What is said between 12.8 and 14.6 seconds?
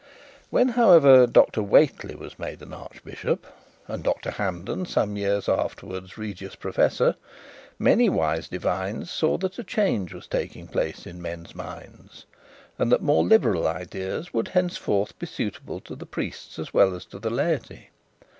that more liberal ideas would